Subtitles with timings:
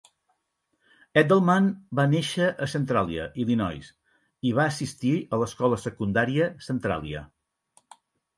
[1.21, 1.67] Eddleman
[1.99, 3.91] va néixer a Centralia, Illinois,
[4.49, 7.25] i va assistir a l'Escola Secundària Centralia.